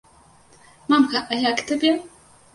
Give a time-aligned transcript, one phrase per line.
[0.93, 1.95] Мамка, а як табе?